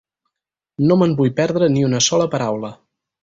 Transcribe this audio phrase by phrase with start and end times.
[0.91, 2.73] No me'n vull perdre ni una sola paraula.